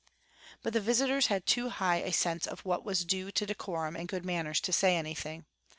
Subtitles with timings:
[0.63, 4.07] But the visitors had too high a sense of what was due to decorum and
[4.07, 5.45] good manners to say anything.